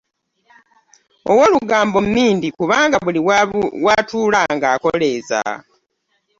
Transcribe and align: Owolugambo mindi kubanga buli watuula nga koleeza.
Owolugambo 1.31 1.97
mindi 2.13 2.47
kubanga 2.57 2.97
buli 3.05 3.19
watuula 3.85 4.41
nga 4.55 4.69
koleeza. 4.83 5.41